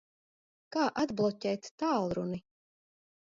[0.75, 2.41] Kā atbloķēt tālruni?